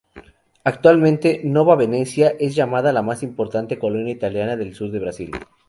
Actualmente 0.63 1.41
Nova 1.43 1.75
Venecia 1.75 2.29
es 2.39 2.55
llamada 2.55 2.91
"la 2.91 3.03
más 3.03 3.21
importante 3.21 3.77
colonia 3.77 4.11
italiana 4.11 4.55
del 4.55 4.73
sur 4.73 4.89
de 4.89 4.97
Brasil". 4.97 5.31